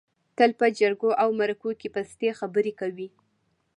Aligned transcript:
تل 0.37 0.51
په 0.59 0.65
جرګو 0.79 1.09
او 1.21 1.29
مرکو 1.39 1.69
کې 1.79 1.87
پستې 1.95 2.29
خبرې 2.39 2.73
کوي. 2.79 3.07